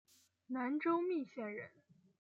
[0.47, 1.69] 南州密县人。